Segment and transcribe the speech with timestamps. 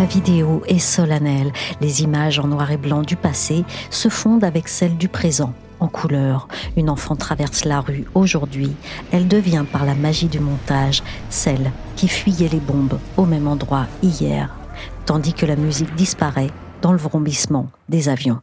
[0.00, 1.52] La vidéo est solennelle.
[1.82, 5.88] Les images en noir et blanc du passé se fondent avec celles du présent, en
[5.88, 6.48] couleur.
[6.78, 8.72] Une enfant traverse la rue aujourd'hui.
[9.12, 13.88] Elle devient par la magie du montage celle qui fuyait les bombes au même endroit
[14.02, 14.56] hier,
[15.04, 18.40] tandis que la musique disparaît dans le vrombissement des avions.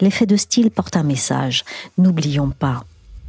[0.00, 1.64] L'effet de style porte un message.
[1.98, 2.82] N'oublions pas.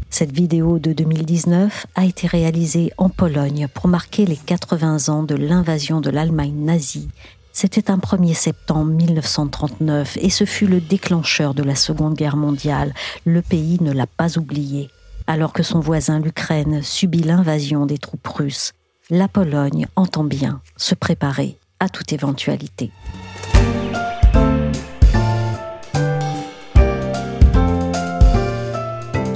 [0.10, 5.36] Cette vidéo de 2019 a été réalisée en Pologne pour marquer les 80 ans de
[5.36, 7.10] l'invasion de l'Allemagne nazie
[7.54, 12.94] c'était un 1er septembre 1939 et ce fut le déclencheur de la Seconde Guerre mondiale.
[13.26, 14.90] Le pays ne l'a pas oublié.
[15.28, 18.74] Alors que son voisin l'Ukraine subit l'invasion des troupes russes,
[19.10, 22.92] la Pologne entend bien se préparer à toute éventualité.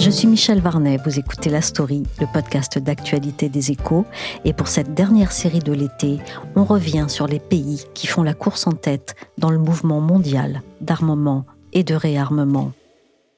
[0.06, 4.06] Je suis Michel Varnet, vous écoutez La Story, le podcast d'actualité des échos,
[4.44, 6.20] et pour cette dernière série de l'été,
[6.56, 10.62] on revient sur les pays qui font la course en tête dans le mouvement mondial
[10.80, 12.72] d'armement et de réarmement.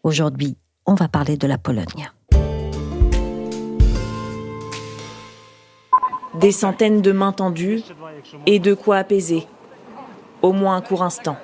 [0.04, 2.12] Aujourd'hui, on va parler de la Pologne.
[6.34, 7.82] Des centaines de mains tendues
[8.46, 9.48] et de quoi apaiser,
[10.42, 11.38] au moins un court instant.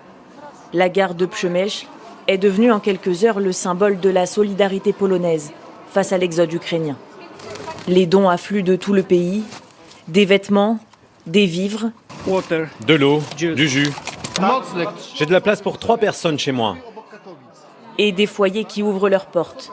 [0.74, 1.88] La gare de Przemyśl
[2.28, 5.52] est devenu en quelques heures le symbole de la solidarité polonaise
[5.92, 6.98] face à l'exode ukrainien.
[7.88, 9.44] Les dons affluent de tout le pays,
[10.08, 10.80] des vêtements,
[11.28, 11.92] des vivres,
[12.88, 13.90] de l'eau, du jus.
[15.16, 16.78] J'ai de la place pour trois personnes chez moi.
[17.98, 19.72] Et des foyers qui ouvrent leurs portes.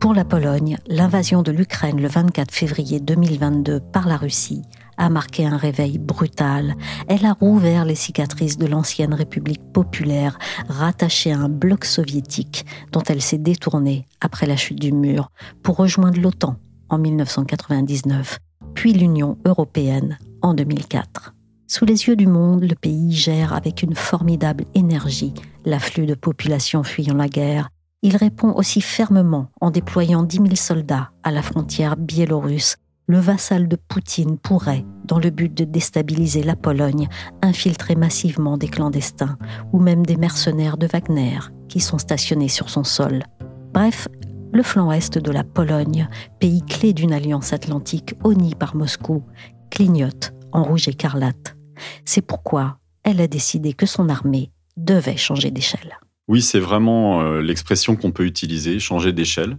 [0.00, 4.62] Pour la Pologne, l'invasion de l'Ukraine le 24 février 2022 par la Russie
[5.00, 6.74] a marqué un réveil brutal.
[7.08, 10.38] Elle a rouvert les cicatrices de l'ancienne République populaire,
[10.68, 15.30] rattachée à un bloc soviétique dont elle s'est détournée après la chute du mur
[15.62, 16.56] pour rejoindre l'OTAN
[16.90, 18.38] en 1999,
[18.74, 21.34] puis l'Union européenne en 2004.
[21.66, 25.32] Sous les yeux du monde, le pays gère avec une formidable énergie
[25.64, 27.70] l'afflux de populations fuyant la guerre.
[28.02, 32.76] Il répond aussi fermement en déployant 10 000 soldats à la frontière biélorusse
[33.10, 37.08] le vassal de Poutine pourrait, dans le but de déstabiliser la Pologne,
[37.42, 39.36] infiltrer massivement des clandestins
[39.72, 43.24] ou même des mercenaires de Wagner qui sont stationnés sur son sol.
[43.74, 44.06] Bref,
[44.52, 49.24] le flanc est de la Pologne, pays clé d'une alliance atlantique honnie par Moscou,
[49.70, 51.56] clignote en rouge écarlate.
[52.04, 55.98] C'est pourquoi elle a décidé que son armée devait changer d'échelle.
[56.28, 59.58] Oui, c'est vraiment euh, l'expression qu'on peut utiliser, changer d'échelle.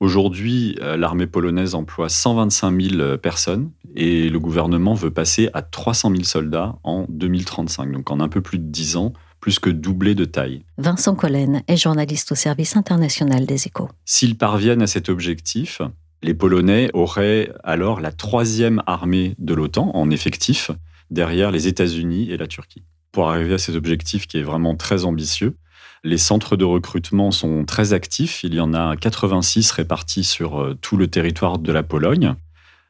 [0.00, 5.60] Aujourd'hui, euh, l'armée polonaise emploie 125 000 euh, personnes et le gouvernement veut passer à
[5.60, 9.68] 300 000 soldats en 2035, donc en un peu plus de 10 ans, plus que
[9.68, 10.64] doubler de taille.
[10.78, 13.90] Vincent Collen est journaliste au service international des échos.
[14.06, 15.82] S'ils parviennent à cet objectif,
[16.22, 20.70] les Polonais auraient alors la troisième armée de l'OTAN en effectif,
[21.10, 22.84] derrière les États-Unis et la Turquie.
[23.12, 25.56] Pour arriver à cet objectif qui est vraiment très ambitieux,
[26.02, 28.42] les centres de recrutement sont très actifs.
[28.44, 32.34] Il y en a 86 répartis sur euh, tout le territoire de la Pologne.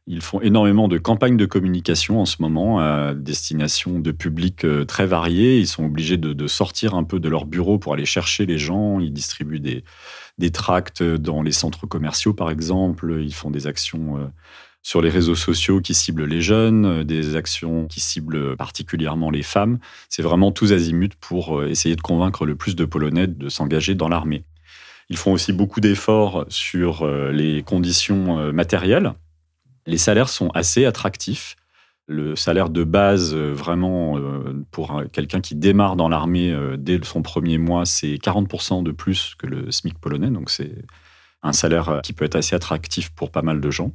[0.07, 4.85] Ils font énormément de campagnes de communication en ce moment à destination de publics euh,
[4.85, 5.59] très variés.
[5.59, 8.99] Ils sont obligés de, sortir un peu de leur bureau pour aller chercher les gens.
[9.01, 9.85] Ils distribuent des,
[10.51, 13.21] tracts dans les centres commerciaux, par exemple.
[13.21, 14.27] Ils font des actions euh,
[14.83, 19.43] sur les réseaux sociaux qui ciblent les jeunes, euh, des actions qui ciblent particulièrement les
[19.43, 19.79] femmes.
[20.09, 23.95] C'est vraiment tous azimuts pour euh, essayer de convaincre le plus de Polonais de s'engager
[23.95, 24.45] dans l'armée.
[25.09, 29.13] Ils font aussi beaucoup d'efforts sur euh, les conditions matérielles.
[29.87, 31.57] Les salaires sont assez attractifs.
[32.07, 34.19] Le salaire de base, vraiment,
[34.73, 39.47] pour quelqu'un qui démarre dans l'armée dès son premier mois, c'est 40% de plus que
[39.47, 40.31] le SMIC polonais.
[40.31, 40.75] Donc, c'est
[41.45, 43.93] un salaire qui peut être assez attractif pour pas mal de gens.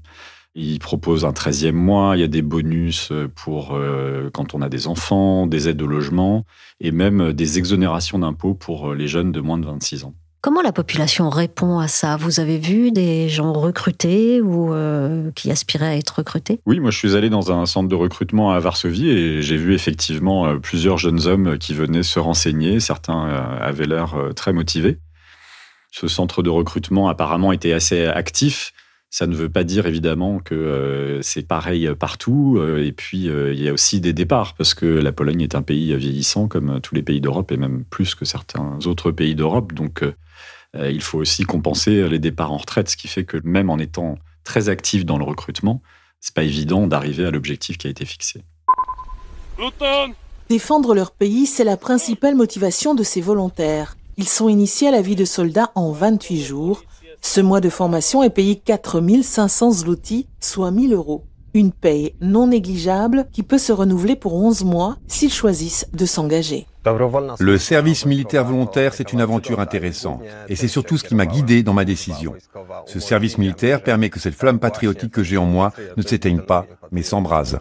[0.57, 4.69] Il propose un 13e mois, il y a des bonus pour euh, quand on a
[4.69, 6.45] des enfants, des aides au logement
[6.79, 10.13] et même des exonérations d'impôts pour les jeunes de moins de 26 ans.
[10.39, 12.15] Comment la population répond à ça?
[12.15, 16.61] Vous avez vu des gens recrutés ou euh, qui aspiraient à être recrutés?
[16.65, 19.73] Oui, moi je suis allé dans un centre de recrutement à Varsovie et j'ai vu
[19.73, 22.79] effectivement euh, plusieurs jeunes hommes qui venaient se renseigner.
[22.79, 23.25] Certains
[23.59, 24.99] avaient l'air très motivés.
[25.91, 28.71] Ce centre de recrutement apparemment était assez actif.
[29.17, 32.57] Ça ne veut pas dire évidemment que euh, c'est pareil partout.
[32.59, 35.55] Euh, et puis, euh, il y a aussi des départs, parce que la Pologne est
[35.55, 39.33] un pays vieillissant, comme tous les pays d'Europe, et même plus que certains autres pays
[39.33, 39.71] d'Europe.
[39.71, 40.03] Donc,
[40.77, 44.17] il faut aussi compenser les départs en retraite, ce qui fait que même en étant
[44.43, 45.81] très actif dans le recrutement,
[46.19, 48.43] c'est pas évident d'arriver à l'objectif qui a été fixé.
[50.49, 53.95] Défendre leur pays, c'est la principale motivation de ces volontaires.
[54.17, 56.83] Ils sont initiés à la vie de soldats en 28 jours.
[57.27, 61.25] Ce mois de formation est payé 4500 zloty, soit 1000 euros.
[61.55, 66.67] Une paye non négligeable qui peut se renouveler pour 11 mois s'ils choisissent de s'engager.
[67.39, 70.21] Le service militaire volontaire, c'est une aventure intéressante.
[70.49, 72.35] Et c'est surtout ce qui m'a guidé dans ma décision.
[72.85, 76.67] Ce service militaire permet que cette flamme patriotique que j'ai en moi ne s'éteigne pas,
[76.91, 77.57] mais s'embrase.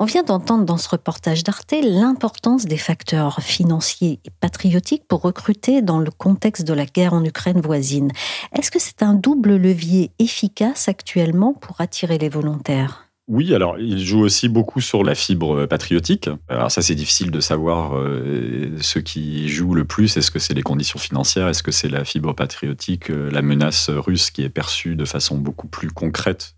[0.00, 5.82] On vient d'entendre dans ce reportage d'Arte l'importance des facteurs financiers et patriotiques pour recruter
[5.82, 8.12] dans le contexte de la guerre en Ukraine voisine.
[8.56, 13.06] Est-ce que c'est un double levier efficace actuellement pour attirer les volontaires?
[13.26, 16.30] Oui, alors il joue aussi beaucoup sur la fibre patriotique.
[16.48, 20.16] Alors ça, c'est difficile de savoir euh, ce qui joue le plus.
[20.16, 21.48] Est-ce que c'est les conditions financières?
[21.48, 25.38] Est-ce que c'est la fibre patriotique, euh, la menace russe qui est perçue de façon
[25.38, 26.54] beaucoup plus concrète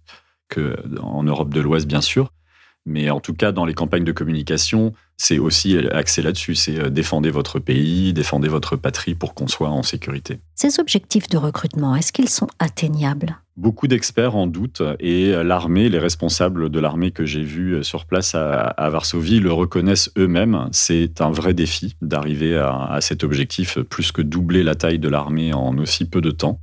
[0.54, 2.30] qu'en Europe de l'Ouest, bien sûr?
[2.86, 6.54] Mais en tout cas, dans les campagnes de communication, c'est aussi axé là-dessus.
[6.54, 10.38] C'est euh, défendez votre pays, défendez votre patrie pour qu'on soit en sécurité.
[10.54, 13.36] Ces objectifs de recrutement, est-ce qu'ils sont atteignables?
[13.56, 18.06] Beaucoup d'experts en doutent et l'armée, les responsables de l'armée que j'ai vus euh, sur
[18.06, 20.68] place à, Varsovie le reconnaissent eux-mêmes.
[20.72, 25.52] C'est un vrai défi d'arriver à, cet objectif, plus que doubler la taille de l'armée
[25.52, 26.60] en aussi peu de temps.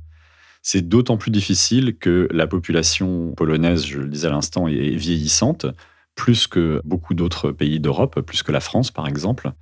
[0.62, 5.66] C'est d'autant plus difficile que la population polonaise, je le disais à l'instant, est vieillissante
[6.18, 9.52] plus que beaucoup d'autres pays d'Europe, plus que la France par exemple.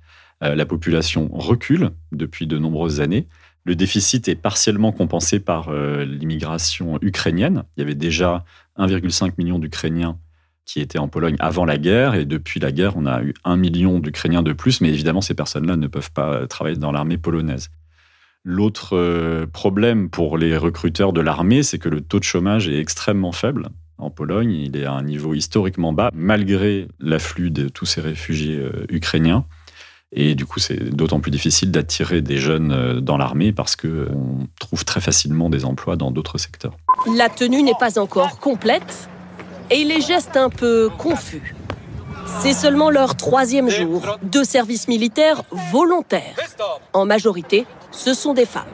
[0.43, 3.27] Euh, la population recule depuis de nombreuses années.
[3.63, 7.63] Le déficit est partiellement compensé par euh, l'immigration ukrainienne.
[7.75, 8.43] Il y avait déjà
[8.77, 10.17] 1,5 million d'Ukrainiens
[10.65, 13.55] qui étaient en Pologne avant la guerre, et depuis la guerre, on a eu 1
[13.55, 17.69] million d'Ukrainiens de plus, mais évidemment, ces personnes-là ne peuvent pas travailler dans l'armée polonaise.
[18.43, 22.79] L'autre euh, problème pour les recruteurs de l'armée, c'est que le taux de chômage est
[22.79, 24.51] extrêmement faible en Pologne.
[24.51, 29.45] Il est à un niveau historiquement bas, malgré l'afflux de tous ces réfugiés euh, ukrainiens.
[30.13, 34.47] Et du coup, c'est d'autant plus difficile d'attirer des jeunes euh, dans l'armée parce qu'on
[34.59, 36.77] trouve très facilement des emplois dans d'autres secteurs.
[37.15, 39.09] La tenue n'est pas encore complète
[39.69, 41.55] et les gestes un peu confus.
[42.39, 46.35] C'est seulement leur troisième jour de service militaire volontaire.
[46.93, 48.65] En majorité, ce sont des femmes.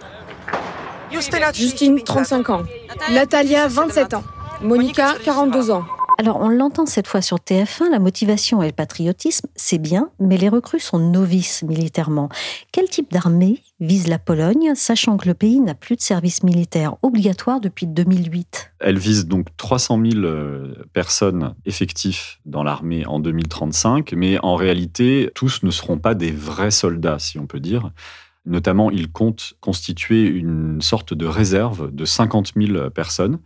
[1.53, 2.63] Justine, 35 ans.
[3.11, 4.23] Natalia, 27 ans.
[4.63, 5.83] Monica, 42 ans.
[6.19, 10.37] Alors, on l'entend cette fois sur TF1, la motivation et le patriotisme, c'est bien, mais
[10.37, 12.29] les recrues sont novices militairement.
[12.71, 16.95] Quel type d'armée vise la Pologne, sachant que le pays n'a plus de service militaire
[17.01, 24.13] obligatoire depuis 2008 Elle vise donc 300 000 euh, personnes effectives dans l'armée en 2035,
[24.15, 27.91] mais en réalité, tous ne seront pas des vrais soldats, si on peut dire.
[28.45, 33.39] Notamment, il compte constituer une sorte de réserve de 50 000 personnes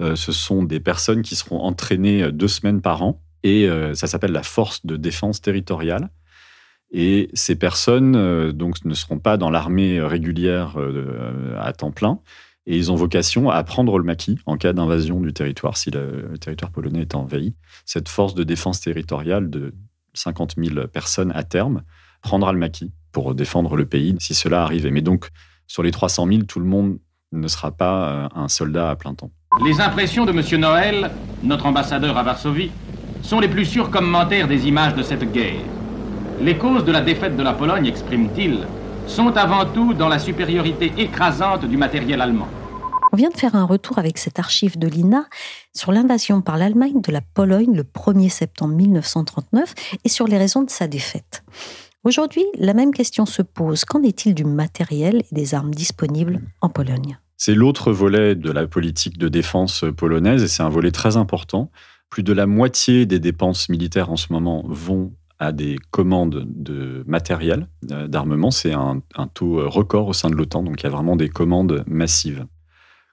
[0.00, 4.06] ce sont des personnes qui seront entraînées euh, deux semaines par an et euh, ça
[4.06, 6.10] s'appelle la force de défense territoriale.
[6.90, 10.76] Et ces personnes donc, ne seront pas dans l'armée régulière
[11.58, 12.20] à temps plein.
[12.66, 16.38] Et ils ont vocation à prendre le maquis en cas d'invasion du territoire, si le,
[16.38, 17.56] territoire polonais est envahi.
[17.84, 19.74] Cette force de défense territoriale de
[20.12, 21.82] 50 000 personnes à terme
[22.22, 24.92] prendra le maquis pour défendre le pays si cela arrivait.
[24.92, 25.30] Mais donc,
[25.66, 26.98] sur les 300 000, tout le monde
[27.32, 29.32] ne sera pas un soldat à plein temps.
[29.62, 30.60] Les impressions de M.
[30.60, 31.10] Noël,
[31.44, 32.72] notre ambassadeur à Varsovie,
[33.22, 35.62] sont les plus sûrs commentaires des images de cette guerre.
[36.40, 38.66] Les causes de la défaite de la Pologne, exprime-t-il,
[39.06, 42.48] sont avant tout dans la supériorité écrasante du matériel allemand.
[43.12, 45.26] On vient de faire un retour avec cette archive de l'INA
[45.72, 49.72] sur l'invasion par l'Allemagne de la Pologne le 1er septembre 1939
[50.04, 51.44] et sur les raisons de sa défaite.
[52.02, 53.84] Aujourd'hui, la même question se pose.
[53.84, 57.18] Qu'en est-il du matériel et des armes disponibles en Pologne?
[57.36, 61.70] C'est l'autre volet de la politique de défense polonaise et c'est un volet très important.
[62.10, 67.02] Plus de la moitié des dépenses militaires en ce moment vont à des commandes de
[67.06, 68.50] matériel, euh, d'armement.
[68.50, 71.28] C'est un, un, taux record au sein de l'OTAN, donc il y a vraiment des
[71.28, 72.46] commandes massives.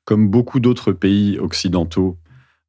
[0.06, 2.20] Comme beaucoup d'autres pays occidentaux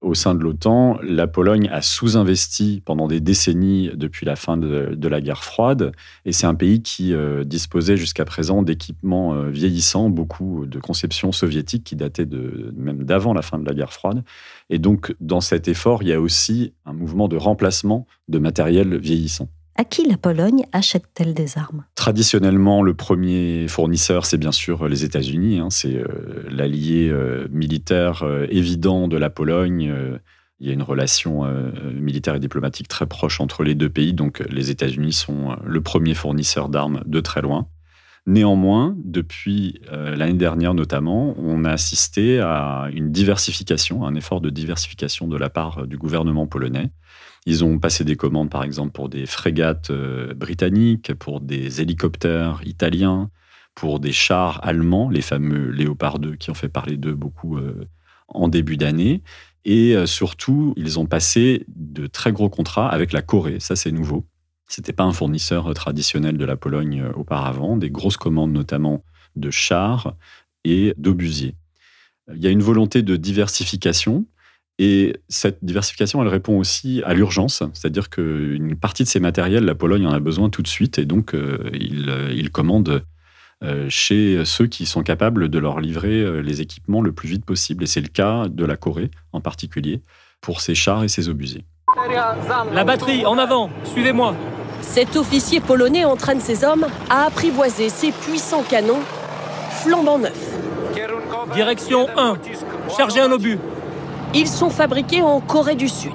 [0.02, 5.08] au sein de l'OTAN, la Pologne a sous-investi pendant des décennies depuis la fin de,
[5.08, 5.92] la guerre froide,
[6.24, 11.32] et c'est un pays qui euh, disposait jusqu'à présent d'équipements euh, vieillissants, beaucoup de conceptions
[11.32, 12.28] soviétiques qui dataient
[12.76, 14.24] même d'avant la fin de la guerre froide.
[14.70, 18.96] Et donc, dans cet effort, il y a aussi un mouvement de remplacement de matériel
[18.98, 19.48] vieillissant.
[19.74, 21.84] À qui la Pologne achète-t-elle des armes?
[21.94, 25.60] Traditionnellement, le premier fournisseur, c'est bien sûr les États-Unis.
[25.60, 25.70] Hein.
[25.70, 29.92] c'est euh, l'allié euh, militaire euh, évident de la Pologne.
[30.60, 31.44] il y a une relation
[31.94, 36.14] militaire et diplomatique très proche entre les deux pays, donc les États-Unis sont le premier
[36.14, 37.66] fournisseur d'armes de très loin.
[38.24, 45.26] Néanmoins, depuis l'année dernière notamment, on a assisté à une diversification, un effort de diversification
[45.26, 46.92] de la part du gouvernement polonais.
[47.44, 52.60] Ils ont passé des commandes, par exemple, pour des frégates euh, britanniques, pour des hélicoptères
[52.64, 53.30] italiens,
[53.74, 57.84] pour des chars allemands, les fameux Léopard 2 qui ont fait parler d'eux beaucoup euh,
[58.28, 59.22] en début d'année.
[59.64, 63.58] Et euh, surtout, ils ont passé de très gros contrats avec la Corée.
[63.58, 64.24] Ça, c'est nouveau.
[64.72, 67.76] C'était pas un fournisseur traditionnel de la Pologne auparavant.
[67.76, 69.04] Des grosses commandes, notamment
[69.36, 70.14] de chars
[70.64, 71.54] et d'obusiers.
[72.34, 74.24] Il y a une volonté de diversification
[74.78, 79.74] et cette diversification, elle répond aussi à l'urgence, c'est-à-dire qu'une partie de ces matériels, la
[79.74, 83.00] Pologne en a besoin tout de suite, et donc euh, il, euh,
[83.62, 87.84] euh, chez ceux qui sont capables de leur livrer les équipements le plus vite possible.
[87.84, 90.02] Et c'est le cas de la Corée en particulier,
[90.40, 91.64] pour ses chars et ses obusiers.
[92.72, 94.34] La batterie, en avant, suivez-moi.
[94.82, 99.00] Cet officier polonais entraîne ses hommes à apprivoiser ces puissants canons
[99.82, 100.32] flambant neufs.
[101.54, 102.36] Direction 1,
[102.96, 103.58] chargez un obus.
[104.34, 106.12] Ils sont fabriqués en Corée du Sud.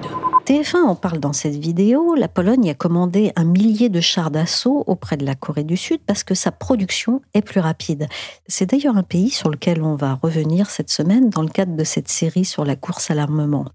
[0.48, 2.16] TF1 en parle dans cette vidéo.
[2.16, 6.00] La Pologne a commandé un millier de chars d'assaut auprès de la Corée du Sud
[6.08, 8.08] parce que sa production est plus rapide.
[8.48, 11.84] C'est d'ailleurs un pays sur lequel on va revenir cette semaine dans le cadre de
[11.84, 13.66] cette série sur la course à l'armement.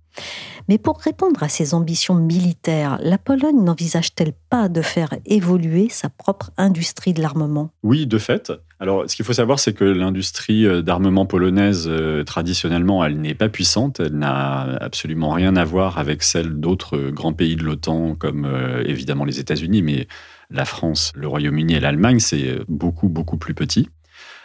[0.69, 6.09] Mais pour répondre à ses ambitions militaires, la Pologne n'envisage-t-elle pas de faire évoluer sa
[6.09, 7.69] propre industrie de l'armement?
[7.83, 8.50] Oui, de fait.
[8.83, 13.37] Alors, ce qu'il faut savoir, c'est que l'industrie euh, d'armement polonaise, euh, traditionnellement, elle n'est
[13.37, 14.01] pas puissante.
[14.01, 18.45] Elle n'a absolument rien à voir avec celle d'autres euh, grands pays de l'OTAN, comme
[18.85, 20.09] évidemment les États-Unis, mais
[20.51, 23.89] la France, le Royaume-Uni et l'Allemagne, c'est beaucoup, beaucoup plus petit.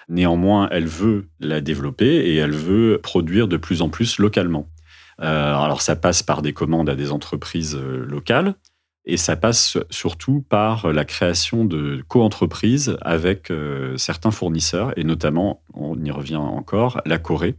[0.08, 4.70] Néanmoins, elle veut la développer et elle veut produire de plus en plus localement.
[5.18, 8.54] alors, ça passe par des commandes à des entreprises locales,
[9.08, 15.62] et ça passe surtout par la création de co-entreprises avec euh, certains fournisseurs, et notamment,
[15.74, 17.56] on y revient encore, la Corée.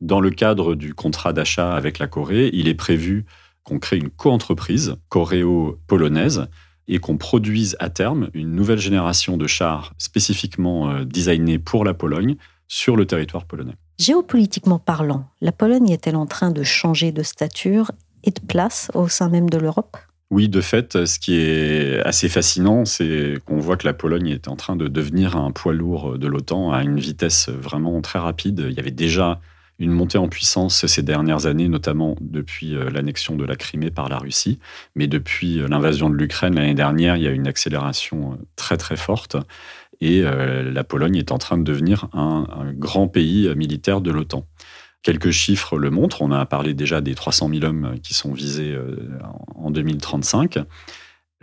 [0.00, 3.24] Dans le cadre du contrat d'achat avec la Corée, il est prévu
[3.62, 6.48] qu'on crée une co-entreprise coréo-polonaise
[6.88, 11.94] et qu'on produise à terme une nouvelle génération de chars spécifiquement euh, designés pour la
[11.94, 12.34] Pologne
[12.66, 13.76] sur le territoire polonais.
[14.00, 17.92] Géopolitiquement parlant, la Pologne est-elle en train de changer de stature
[18.24, 19.96] et de place au sein même de l'Europe?
[20.32, 24.48] Oui, de fait, ce qui est assez fascinant, c'est qu'on voit que la Pologne est
[24.48, 28.64] en train de devenir un poids lourd de l'OTAN à une vitesse vraiment très rapide.
[28.70, 29.42] Il y avait déjà
[29.78, 34.08] une montée en puissance ces dernières années, notamment depuis euh, l'annexion de la Crimée par
[34.08, 34.58] la Russie.
[34.94, 38.78] Mais depuis euh, l'invasion de l'Ukraine l'année dernière, il y a une accélération euh, très
[38.78, 39.36] très forte.
[40.00, 44.44] Et la Pologne est en train de devenir un grand pays militaire de l'OTAN.
[45.02, 46.22] Quelques chiffres le montrent.
[46.22, 49.18] On a parlé déjà des 300 000 hommes qui sont visés euh,
[49.56, 50.58] en 2035.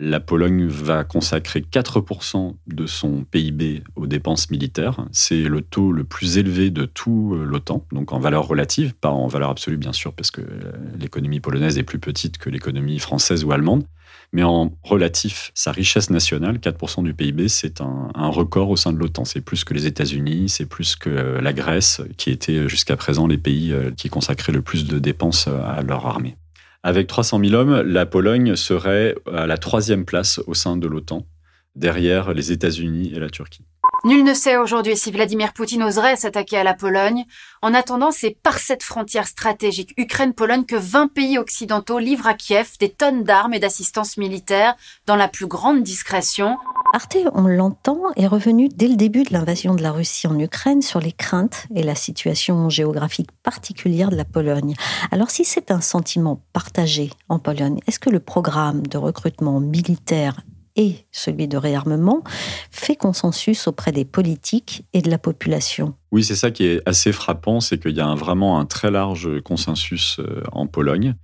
[0.02, 5.06] La Pologne va consacrer 4% de son PIB aux dépenses militaires.
[5.12, 9.10] C'est le taux le plus élevé de tout euh, l'OTAN, donc en valeur relative, pas
[9.10, 12.98] en valeur absolue bien sûr, parce que euh, l'économie polonaise est plus petite que l'économie
[12.98, 13.84] française ou allemande.
[14.32, 18.98] Mais en relatif, sa richesse nationale, 4% du PIB, c'est un, record au sein de
[18.98, 19.26] l'OTAN.
[19.26, 23.26] C'est plus que les États-Unis, c'est plus que euh, la Grèce, qui était jusqu'à présent
[23.26, 26.38] les pays qui consacraient le plus de dépenses à leur armée.
[26.82, 31.26] Avec 300 000 hommes, la Pologne serait à la troisième place au sein de l'OTAN,
[31.74, 33.66] derrière les États-Unis et la Turquie.
[34.02, 37.26] Nul ne sait aujourd'hui si Vladimir Poutine oserait s'attaquer à la Pologne.
[37.60, 42.70] En attendant, c'est par cette frontière stratégique Ukraine-Pologne que 20 pays occidentaux livrent à Kiev
[42.80, 44.74] des tonnes d'armes et d'assistance militaire
[45.06, 46.56] dans la plus grande discrétion.
[46.94, 50.80] Arte, on l'entend, est revenu dès le début de l'invasion de la Russie en Ukraine
[50.80, 54.74] sur les craintes et la situation géographique particulière de la Pologne.
[55.12, 60.40] Alors si c'est un sentiment partagé en Pologne, est-ce que le programme de recrutement militaire
[60.80, 62.24] et celui de réarmement
[62.70, 65.94] fait consensus auprès des politiques et de la population.
[66.10, 69.42] Oui, c'est ça qui est assez frappant, c'est qu'il y a vraiment un très large
[69.42, 71.16] consensus euh, en Pologne.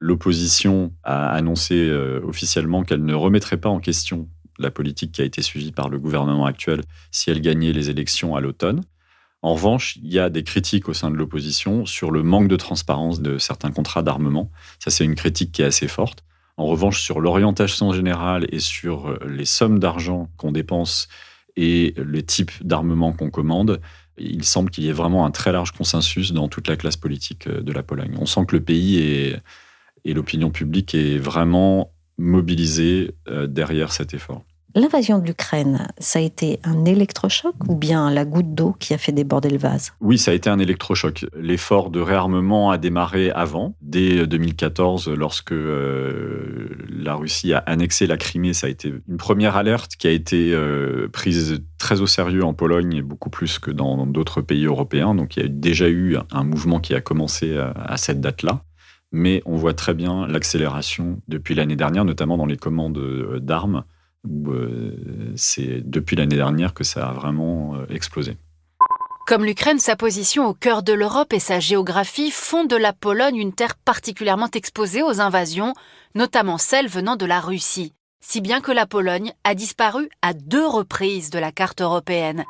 [0.00, 4.28] L'opposition a annoncé euh, officiellement qu'elle ne remettrait pas en question
[4.58, 8.34] la politique qui a été suivie par le gouvernement actuel si elle gagnait les élections
[8.34, 8.80] à l'automne.
[9.42, 12.56] En revanche, il y a des critiques au sein de l'opposition sur le manque de
[12.56, 14.50] transparence de certains contrats d'armement.
[14.78, 16.24] Ça, c'est une critique qui est assez forte.
[16.56, 21.08] En revanche, sur l'orientation générale et sur euh, les sommes d'argent qu'on dépense
[21.56, 23.80] et les types d'armement qu'on commande,
[24.18, 27.46] il semble qu'il y ait vraiment un très large consensus dans toute la classe politique
[27.46, 28.16] euh, de la Pologne.
[28.18, 28.98] On sent que le pays
[30.04, 33.14] et l'opinion publique est vraiment mobilisés
[33.48, 34.44] derrière cet effort.
[34.74, 38.98] L'invasion de l'Ukraine, ça a été un électrochoc ou bien la goutte d'eau qui a
[38.98, 39.92] fait déborder le vase?
[40.00, 41.26] Oui, ça a été un électrochoc.
[41.36, 48.16] L'effort de réarmement a démarré avant, dès 2014, lorsque euh, la Russie a annexé la
[48.16, 48.54] Crimée.
[48.54, 52.54] Ça a été une première alerte qui a été euh, prise très au sérieux en
[52.54, 55.14] Pologne et beaucoup plus que dans d'autres pays européens.
[55.14, 58.64] Donc il y a déjà eu un mouvement qui a commencé à, cette date-là
[59.14, 63.84] mais on voit très bien l'accélération depuis l'année dernière, notamment dans les commandes euh, d'armes
[64.28, 68.36] euh, c'est depuis l'année dernière que ça a vraiment euh, explosé.
[69.26, 73.36] Comme l'Ukraine, sa position au cœur de l'Europe et sa géographie font de la Pologne
[73.36, 75.74] une terre particulièrement exposée aux invasions,
[76.14, 80.66] notamment celles venant de la Russie, si bien que la Pologne a disparu à deux
[80.66, 82.44] reprises de la carte européenne.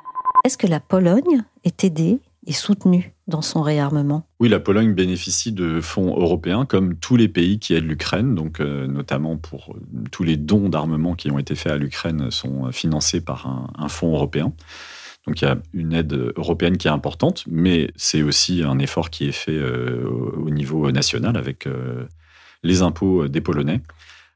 [0.45, 5.53] Est-ce que la Pologne est aidée et soutenue dans son réarmement Oui, la Pologne bénéficie
[5.53, 10.05] de fonds européens comme tous les pays qui aident l'Ukraine, donc euh, notamment pour euh,
[10.11, 13.47] tous les dons d'armement qui ont été faits à l'Ukraine sont euh, financés par
[13.77, 14.53] un, fonds européen.
[15.27, 19.11] Donc il y a une aide européenne qui est importante, mais c'est aussi un effort
[19.11, 21.69] qui est fait au niveau national avec
[22.65, 23.83] les impôts des Polonais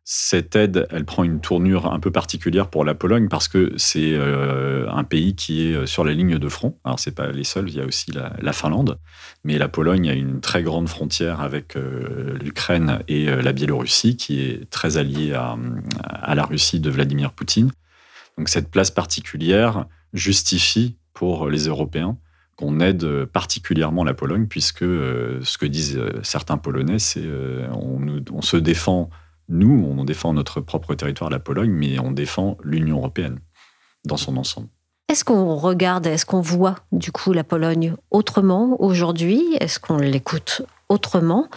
[0.09, 4.15] cette aide, elle prend une tournure un peu particulière pour la Pologne parce que c'est
[4.15, 6.79] euh, un pays qui est sur la ligne de front.
[6.85, 9.01] Alors c'est pas les seuls, il y a aussi la, Finlande,
[9.43, 14.17] mais la Pologne a une très grande frontière avec euh, l'Ukraine et euh, la Biélorussie,
[14.17, 15.57] qui est très alliée à,
[16.37, 17.73] la Russie de Vladimir Poutine.
[18.39, 22.17] Donc cette place particulière justifie pour les Européens
[22.55, 27.27] qu'on aide particulièrement la Pologne, puisque ce que disent certains Polonais, c'est
[27.73, 29.11] on, on se défend
[29.49, 33.39] nous, on défend notre propre territoire, la Pologne, mais on défend l'Union européenne
[34.05, 34.69] dans son ensemble.
[35.09, 39.41] Est-ce qu'on regarde, est-ce qu'on voit du coup la Pologne autrement aujourd'hui?
[39.61, 41.49] Est-ce qu'on l'écoute autrement?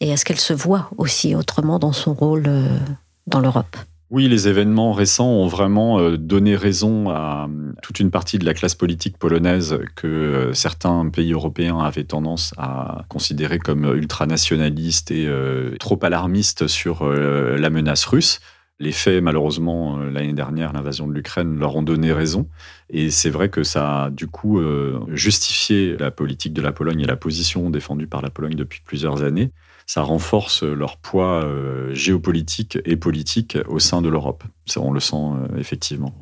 [0.00, 2.78] Et est-ce qu'elle se voit aussi autrement dans son rôle euh,
[3.26, 3.76] dans l'Europe?
[4.10, 8.44] Oui, les événements récents ont vraiment euh, donné raison à euh, toute une partie de
[8.44, 15.10] la classe politique polonaise que euh, certains pays européens avaient tendance à considérer comme ultranationalistes
[15.10, 15.28] et
[15.80, 18.40] trop alarmistes sur la menace russe.
[18.78, 22.48] Les faits, malheureusement, l'année dernière, l'invasion de l'Ukraine leur ont donné raison.
[22.90, 24.60] Et c'est vrai que ça a, du coup,
[25.08, 29.22] justifié la politique de la Pologne et la position défendue par la Pologne depuis plusieurs
[29.22, 29.50] années
[29.86, 34.44] ça renforce leur poids euh, géopolitique et politique au sein de l'Europe.
[34.76, 36.12] On le sent euh, effectivement.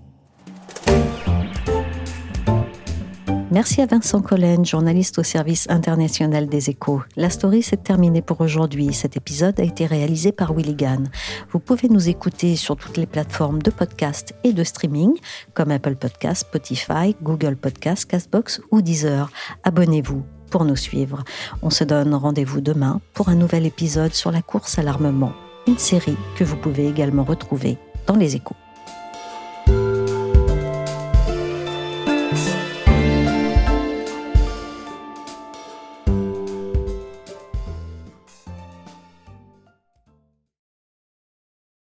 [3.54, 7.02] Merci à Vincent Collen, journaliste au service international des échos.
[7.14, 8.92] La story s'est terminée pour aujourd'hui.
[8.92, 11.08] Cet épisode a été réalisé par Willy Gann.
[11.52, 15.12] Vous pouvez nous écouter sur toutes les plateformes de podcast et de streaming,
[15.54, 19.30] comme Apple Podcasts, Spotify, Google Podcasts, Castbox ou Deezer.
[19.62, 21.24] Abonnez-vous pour nous suivre.
[21.62, 25.32] On se donne rendez-vous demain pour un nouvel épisode sur la course à l'armement,
[25.66, 28.54] une série que vous pouvez également retrouver dans les échos.